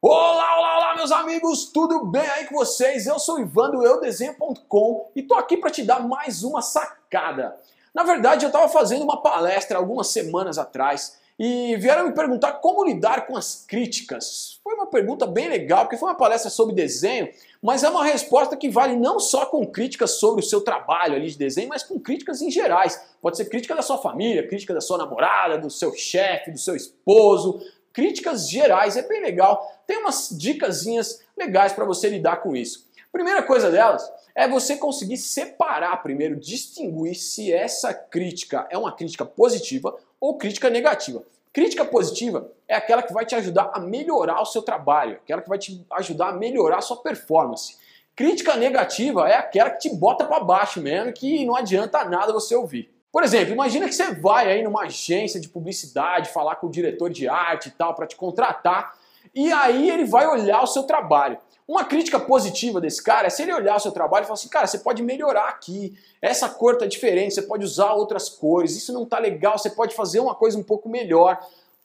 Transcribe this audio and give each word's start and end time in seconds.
Olá, 0.00 0.56
olá, 0.56 0.76
olá, 0.76 0.94
meus 0.94 1.10
amigos, 1.10 1.72
tudo 1.72 2.04
bem 2.04 2.22
aí 2.22 2.46
com 2.46 2.54
vocês? 2.54 3.08
Eu 3.08 3.18
sou 3.18 3.34
o 3.34 3.40
Ivan 3.40 3.72
do 3.72 3.82
eudesenho.com 3.82 5.10
e 5.16 5.24
tô 5.24 5.34
aqui 5.34 5.56
para 5.56 5.70
te 5.70 5.82
dar 5.82 5.98
mais 5.98 6.44
uma 6.44 6.62
sacada. 6.62 7.58
Na 7.92 8.04
verdade, 8.04 8.44
eu 8.44 8.46
estava 8.46 8.68
fazendo 8.68 9.02
uma 9.02 9.20
palestra 9.20 9.76
algumas 9.76 10.06
semanas 10.06 10.56
atrás 10.56 11.18
e 11.36 11.76
vieram 11.78 12.06
me 12.06 12.14
perguntar 12.14 12.52
como 12.54 12.84
lidar 12.84 13.26
com 13.26 13.36
as 13.36 13.64
críticas. 13.66 14.60
Foi 14.62 14.74
uma 14.74 14.86
pergunta 14.86 15.26
bem 15.26 15.48
legal, 15.48 15.80
porque 15.80 15.96
foi 15.96 16.08
uma 16.08 16.16
palestra 16.16 16.48
sobre 16.48 16.76
desenho, 16.76 17.28
mas 17.60 17.82
é 17.82 17.90
uma 17.90 18.04
resposta 18.04 18.56
que 18.56 18.70
vale 18.70 18.94
não 18.94 19.18
só 19.18 19.46
com 19.46 19.66
críticas 19.66 20.12
sobre 20.12 20.44
o 20.44 20.46
seu 20.46 20.60
trabalho 20.60 21.16
ali 21.16 21.28
de 21.28 21.38
desenho, 21.38 21.68
mas 21.68 21.82
com 21.82 21.98
críticas 21.98 22.40
em 22.40 22.52
gerais. 22.52 23.00
Pode 23.20 23.36
ser 23.36 23.46
crítica 23.46 23.74
da 23.74 23.82
sua 23.82 23.98
família, 23.98 24.46
crítica 24.46 24.72
da 24.72 24.80
sua 24.80 24.98
namorada, 24.98 25.58
do 25.58 25.68
seu 25.68 25.92
chefe, 25.92 26.52
do 26.52 26.58
seu 26.58 26.76
esposo, 26.76 27.60
críticas 27.98 28.48
gerais, 28.48 28.96
é 28.96 29.02
bem 29.02 29.20
legal. 29.20 29.82
Tem 29.84 29.98
umas 29.98 30.28
dicasinhas 30.30 31.20
legais 31.36 31.72
para 31.72 31.84
você 31.84 32.08
lidar 32.08 32.36
com 32.36 32.54
isso. 32.54 32.86
Primeira 33.10 33.42
coisa 33.42 33.72
delas 33.72 34.08
é 34.36 34.46
você 34.46 34.76
conseguir 34.76 35.16
separar 35.16 36.00
primeiro, 36.00 36.36
distinguir 36.36 37.16
se 37.16 37.52
essa 37.52 37.92
crítica 37.92 38.68
é 38.70 38.78
uma 38.78 38.94
crítica 38.94 39.24
positiva 39.24 39.96
ou 40.20 40.38
crítica 40.38 40.70
negativa. 40.70 41.24
Crítica 41.52 41.84
positiva 41.84 42.48
é 42.68 42.76
aquela 42.76 43.02
que 43.02 43.12
vai 43.12 43.26
te 43.26 43.34
ajudar 43.34 43.72
a 43.74 43.80
melhorar 43.80 44.40
o 44.42 44.46
seu 44.46 44.62
trabalho, 44.62 45.14
aquela 45.14 45.42
que 45.42 45.48
vai 45.48 45.58
te 45.58 45.84
ajudar 45.94 46.28
a 46.28 46.32
melhorar 46.32 46.78
a 46.78 46.82
sua 46.82 46.98
performance. 46.98 47.78
Crítica 48.14 48.54
negativa 48.56 49.28
é 49.28 49.34
aquela 49.34 49.70
que 49.70 49.88
te 49.88 49.92
bota 49.92 50.24
para 50.24 50.38
baixo 50.38 50.80
mesmo, 50.80 51.12
que 51.12 51.44
não 51.44 51.56
adianta 51.56 52.04
nada 52.04 52.32
você 52.32 52.54
ouvir. 52.54 52.96
Por 53.10 53.22
exemplo, 53.22 53.54
imagina 53.54 53.86
que 53.86 53.94
você 53.94 54.12
vai 54.14 54.50
aí 54.50 54.62
numa 54.62 54.82
agência 54.82 55.40
de 55.40 55.48
publicidade 55.48 56.30
falar 56.30 56.56
com 56.56 56.66
o 56.66 56.70
diretor 56.70 57.10
de 57.10 57.26
arte 57.28 57.68
e 57.68 57.72
tal 57.72 57.94
para 57.94 58.06
te 58.06 58.14
contratar, 58.16 58.94
e 59.34 59.50
aí 59.52 59.90
ele 59.90 60.04
vai 60.04 60.26
olhar 60.26 60.62
o 60.62 60.66
seu 60.66 60.82
trabalho. 60.82 61.38
Uma 61.66 61.84
crítica 61.84 62.18
positiva 62.18 62.80
desse 62.80 63.02
cara 63.02 63.26
é 63.26 63.30
se 63.30 63.42
ele 63.42 63.52
olhar 63.52 63.76
o 63.76 63.80
seu 63.80 63.92
trabalho 63.92 64.22
e 64.22 64.26
falar 64.26 64.34
assim, 64.34 64.48
cara, 64.48 64.66
você 64.66 64.78
pode 64.78 65.02
melhorar 65.02 65.48
aqui, 65.48 65.98
essa 66.20 66.48
cor 66.48 66.76
tá 66.76 66.86
diferente, 66.86 67.34
você 67.34 67.42
pode 67.42 67.64
usar 67.64 67.92
outras 67.92 68.28
cores, 68.28 68.74
isso 68.74 68.92
não 68.92 69.04
tá 69.04 69.18
legal, 69.18 69.58
você 69.58 69.68
pode 69.68 69.94
fazer 69.94 70.20
uma 70.20 70.34
coisa 70.34 70.58
um 70.58 70.62
pouco 70.62 70.88
melhor. 70.88 71.38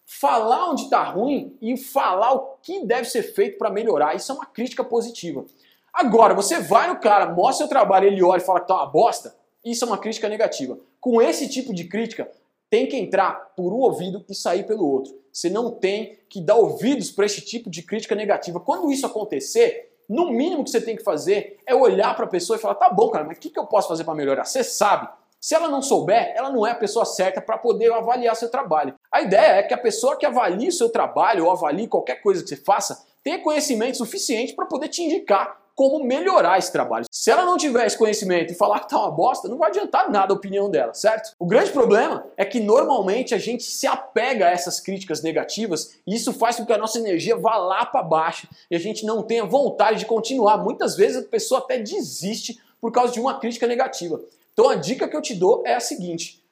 Falar 0.06 0.70
onde 0.70 0.90
tá 0.90 1.04
ruim 1.04 1.58
e 1.62 1.76
falar 1.78 2.34
o 2.34 2.58
que 2.62 2.86
deve 2.86 3.10
ser 3.10 3.24
feito 3.24 3.58
para 3.58 3.70
melhorar, 3.70 4.16
isso 4.16 4.32
é 4.32 4.36
uma 4.36 4.46
crítica 4.46 4.84
positiva. 4.84 5.46
Agora, 5.94 6.34
você 6.34 6.60
vai 6.60 6.88
no 6.88 7.00
cara, 7.00 7.28
mostra 7.28 7.54
o 7.54 7.58
seu 7.58 7.68
trabalho, 7.68 8.08
ele 8.08 8.24
olha 8.24 8.42
e 8.42 8.46
fala 8.46 8.62
que 8.62 8.68
tá 8.68 8.76
uma 8.76 8.86
bosta, 8.86 9.36
isso 9.64 9.86
é 9.86 9.88
uma 9.88 9.98
crítica 9.98 10.28
negativa. 10.28 10.78
Com 11.00 11.22
esse 11.22 11.48
tipo 11.48 11.74
de 11.74 11.86
crítica, 11.86 12.30
tem 12.70 12.88
que 12.88 12.98
entrar 12.98 13.54
por 13.56 13.72
um 13.72 13.78
ouvido 13.78 14.26
e 14.28 14.34
sair 14.34 14.66
pelo 14.66 14.88
outro. 14.88 15.14
Você 15.32 15.50
não 15.50 15.72
tem 15.72 16.18
que 16.30 16.42
dar 16.42 16.56
ouvidos 16.56 17.12
para 17.12 17.26
esse 17.26 17.42
tipo 17.42 17.70
de 17.70 17.84
crítica 17.84 18.16
negativa. 18.16 18.60
Quando 18.60 18.92
isso 18.92 19.06
acontecer, 19.06 19.94
no 20.10 20.32
mínimo 20.32 20.64
que 20.64 20.70
você 20.70 20.82
tem 20.82 20.96
que 20.96 21.04
fazer 21.04 21.60
é 21.66 21.74
olhar 21.74 22.16
para 22.16 22.26
a 22.26 22.30
pessoa 22.30 22.58
e 22.58 22.60
falar: 22.60 22.76
tá 22.76 22.90
bom, 22.90 23.10
cara, 23.10 23.26
mas 23.26 23.38
o 23.38 23.40
que, 23.40 23.50
que 23.50 23.60
eu 23.60 23.66
posso 23.66 23.88
fazer 23.88 24.04
para 24.04 24.16
melhorar? 24.16 24.46
Você 24.46 24.64
sabe. 24.64 25.08
Se 25.40 25.54
ela 25.54 25.68
não 25.68 25.82
souber, 25.82 26.34
ela 26.36 26.50
não 26.50 26.66
é 26.66 26.72
a 26.72 26.76
pessoa 26.76 27.04
certa 27.04 27.42
para 27.42 27.58
poder 27.58 27.92
avaliar 27.92 28.36
seu 28.36 28.50
trabalho. 28.50 28.96
A 29.12 29.22
ideia 29.22 29.58
é 29.58 29.64
que 29.64 29.74
a 29.74 29.78
pessoa 29.78 30.18
que 30.18 30.26
avalie 30.26 30.70
o 30.70 30.72
seu 30.72 30.90
trabalho 30.90 31.46
ou 31.46 31.52
avalie 31.52 31.88
qualquer 31.88 32.22
coisa 32.22 32.42
que 32.42 32.48
você 32.48 32.56
faça 32.56 33.06
tenha 33.22 33.40
conhecimento 33.40 33.98
suficiente 33.98 34.56
para 34.56 34.66
poder 34.66 34.88
te 34.88 35.04
indicar 35.04 35.62
como 35.76 36.04
melhorar 36.04 36.58
esse 36.60 36.72
trabalho. 36.72 37.06
Se 37.12 37.32
ela 37.32 37.46
não 37.46 37.58
tiver 37.58 37.86
esse 37.86 37.98
conhecimento 37.98 38.52
e 38.52 38.56
falar 38.56 38.82
que 38.82 38.90
tá 38.90 39.00
uma 39.00 39.12
bosta, 39.12 39.48
não 39.48 39.58
vai 39.58 39.70
adiantar 39.70 40.10
nada 40.12 40.34
a 40.34 40.36
opinião 40.36 40.70
dela, 40.70 40.94
certo? 40.94 41.34
O 41.40 41.46
grande 41.46 41.72
problema 41.72 42.26
é 42.38 42.46
que 42.46 42.60
normalmente 42.60 43.34
a 43.34 43.38
gente 43.38 43.64
se 43.64 43.88
apega 43.88 44.48
a 44.48 44.52
essas 44.52 44.80
críticas 44.80 45.22
negativas 45.22 45.98
e 46.06 46.16
isso 46.16 46.34
faz 46.34 46.58
com 46.58 46.66
que 46.66 46.74
a 46.74 46.78
nossa 46.78 47.00
energia 47.00 47.36
vá 47.36 47.58
lá 47.58 47.86
para 47.86 48.04
baixo 48.04 48.48
e 48.70 48.76
a 48.76 48.80
gente 48.80 49.06
não 49.06 49.24
tenha 49.24 49.46
vontade 49.46 50.00
de 50.00 50.06
continuar. 50.06 50.58
Muitas 50.58 50.96
vezes 50.96 51.24
a 51.24 51.28
pessoa 51.28 51.60
até 51.62 51.78
desiste 51.78 52.62
por 52.80 52.92
causa 52.92 53.14
de 53.14 53.20
uma 53.20 53.40
crítica 53.40 53.66
negativa. 53.66 54.22
Então 54.52 54.70
a 54.70 54.76
dica 54.76 55.08
que 55.08 55.16
eu 55.16 55.22
te 55.22 55.34
dou 55.34 55.64
é 55.66 55.74
a 55.74 55.80
seguinte: 55.80 56.44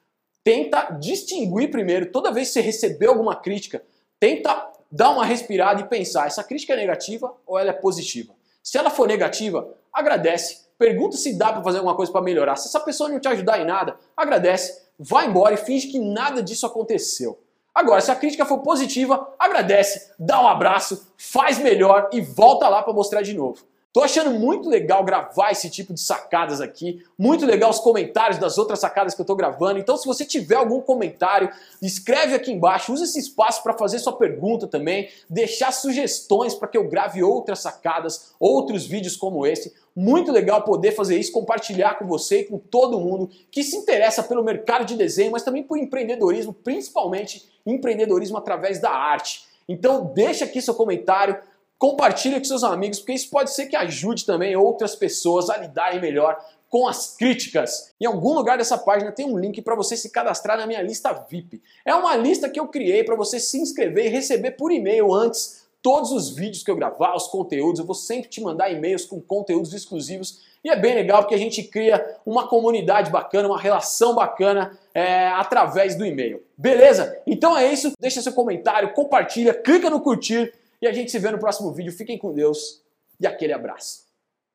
tenta 0.44 0.98
distinguir 1.00 1.70
primeiro, 1.70 2.12
toda 2.12 2.32
vez 2.32 2.48
que 2.48 2.54
você 2.54 2.62
receber 2.62 3.08
alguma 3.08 3.36
crítica, 3.36 3.84
tenta 4.20 4.72
dar 4.92 5.12
uma 5.12 5.26
respirada 5.26 5.82
e 5.82 5.88
pensar, 5.88 6.28
essa 6.28 6.44
crítica 6.44 6.74
é 6.74 6.78
negativa 6.78 7.34
ou 7.46 7.58
ela 7.58 7.70
é 7.70 7.74
positiva? 7.74 8.34
Se 8.64 8.78
ela 8.78 8.90
for 8.90 9.08
negativa, 9.08 9.68
agradece, 9.92 10.66
pergunta 10.78 11.18
se 11.18 11.38
dá 11.38 11.52
para 11.52 11.64
fazer 11.64 11.78
alguma 11.78 11.96
coisa 11.96 12.12
para 12.12 12.22
melhorar. 12.22 12.56
Se 12.56 12.68
essa 12.68 12.80
pessoa 12.80 13.10
não 13.10 13.20
te 13.20 13.28
ajudar 13.28 13.60
em 13.60 13.66
nada, 13.66 13.98
agradece, 14.16 14.82
vai 14.98 15.28
embora 15.28 15.54
e 15.54 15.58
finge 15.58 15.88
que 15.88 16.00
nada 16.00 16.44
disso 16.44 16.66
aconteceu. 16.66 17.40
Agora, 17.74 18.02
se 18.02 18.12
a 18.12 18.16
crítica 18.16 18.46
for 18.46 18.60
positiva, 18.60 19.34
agradece, 19.40 20.12
dá 20.20 20.42
um 20.42 20.48
abraço, 20.48 21.14
faz 21.18 21.58
melhor 21.58 22.10
e 22.12 22.20
volta 22.20 22.68
lá 22.68 22.84
para 22.84 22.94
mostrar 22.94 23.22
de 23.22 23.34
novo. 23.34 23.64
Tô 23.94 24.02
achando 24.02 24.32
muito 24.32 24.70
legal 24.70 25.04
gravar 25.04 25.52
esse 25.52 25.70
tipo 25.70 25.94
de 25.94 26.00
sacadas 26.00 26.62
aqui, 26.62 27.04
muito 27.18 27.46
legal 27.46 27.70
os 27.70 27.80
comentários 27.80 28.40
das 28.40 28.58
outras 28.58 28.80
sacadas 28.80 29.14
que 29.14 29.20
eu 29.20 29.26
tô 29.26 29.36
gravando. 29.36 29.80
Então, 29.80 29.98
se 29.98 30.08
você 30.08 30.24
tiver 30.24 30.56
algum 30.56 30.80
comentário, 30.80 31.50
escreve 31.82 32.34
aqui 32.34 32.54
embaixo, 32.54 32.94
usa 32.94 33.04
esse 33.04 33.20
espaço 33.20 33.62
para 33.62 33.78
fazer 33.78 34.00
sua 34.00 34.14
pergunta 34.14 34.66
também, 34.66 35.10
deixar 35.30 35.74
sugestões 35.74 36.54
para 36.54 36.70
que 36.70 36.78
eu 36.78 36.88
grave 36.88 37.22
outras 37.22 37.60
sacadas, 37.60 38.34
outros 38.40 38.86
vídeos 38.86 39.18
como 39.18 39.46
esse. 39.46 39.74
Muito 39.94 40.32
legal 40.32 40.64
poder 40.64 40.94
fazer 40.94 41.20
isso, 41.20 41.34
compartilhar 41.34 42.00
com 42.00 42.08
você 42.08 42.40
e 42.40 42.46
com 42.46 42.58
todo 42.58 42.98
mundo 42.98 43.30
que 43.52 43.62
se 43.62 43.76
interessa 43.76 44.24
pelo 44.24 44.42
mercado 44.42 44.86
de 44.86 44.96
desenho, 44.96 45.34
mas 45.34 45.44
também 45.44 45.64
por 45.64 45.78
empreendedorismo, 45.78 46.54
principalmente 46.54 47.46
empreendedorismo 47.66 48.38
através 48.38 48.80
da 48.80 48.90
arte. 48.90 49.52
Então, 49.68 50.12
deixa 50.14 50.46
aqui 50.46 50.62
seu 50.62 50.74
comentário, 50.74 51.38
Compartilhe 51.82 52.38
com 52.38 52.44
seus 52.44 52.64
amigos, 52.64 53.00
porque 53.00 53.14
isso 53.14 53.32
pode 53.32 53.50
ser 53.56 53.66
que 53.66 53.76
ajude 53.76 54.24
também 54.24 54.56
outras 54.56 54.96
pessoas 54.96 55.50
a 55.50 55.58
lidarem 55.58 56.00
melhor 56.00 56.40
com 56.70 56.88
as 56.88 57.16
críticas. 57.18 57.92
Em 58.00 58.06
algum 58.06 58.36
lugar 58.36 58.60
dessa 58.60 58.78
página 58.78 59.12
tem 59.12 59.26
um 59.26 59.36
link 59.36 59.64
para 59.64 59.74
você 59.74 59.98
se 59.98 60.12
cadastrar 60.12 60.60
na 60.60 60.68
minha 60.68 60.84
lista 60.84 61.12
VIP. 61.28 61.60
É 61.84 61.96
uma 61.96 62.16
lista 62.16 62.48
que 62.48 62.60
eu 62.60 62.68
criei 62.68 63.04
para 63.04 63.16
você 63.16 63.40
se 63.40 63.60
inscrever 63.60 64.06
e 64.06 64.10
receber 64.10 64.52
por 64.52 64.72
e-mail 64.72 65.12
antes 65.12 65.66
todos 65.82 66.12
os 66.12 66.30
vídeos 66.30 66.62
que 66.62 66.70
eu 66.70 66.76
gravar, 66.76 67.16
os 67.16 67.28
conteúdos. 67.28 67.80
Eu 67.80 67.86
vou 67.88 67.96
sempre 67.96 68.30
te 68.30 68.42
mandar 68.42 68.70
e-mails 68.70 69.04
com 69.04 69.20
conteúdos 69.20 69.74
exclusivos 69.74 70.42
e 70.64 70.70
é 70.70 70.76
bem 70.76 70.94
legal 70.94 71.24
porque 71.24 71.34
a 71.34 71.40
gente 71.40 71.64
cria 71.64 72.16
uma 72.24 72.48
comunidade 72.48 73.10
bacana, 73.10 73.48
uma 73.48 73.60
relação 73.60 74.14
bacana 74.14 74.78
é, 74.94 75.30
através 75.30 75.96
do 75.96 76.06
e-mail. 76.06 76.44
Beleza? 76.56 77.20
Então 77.26 77.58
é 77.58 77.74
isso. 77.74 77.92
Deixa 78.00 78.22
seu 78.22 78.34
comentário, 78.34 78.94
compartilha, 78.94 79.52
clica 79.52 79.90
no 79.90 80.00
curtir 80.00 80.54
e 80.82 80.88
a 80.88 80.92
gente 80.92 81.12
se 81.12 81.20
vê 81.20 81.30
no 81.32 81.40
próximo 81.40 81.72
vídeo. 81.72 81.92
Fiquem 81.92 82.18
com 82.18 82.34
Deus 82.34 82.84
e 83.20 83.28
aquele 83.28 83.54
abraço. 83.54 84.11